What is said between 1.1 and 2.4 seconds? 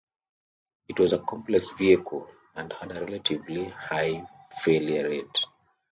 a complex vehicle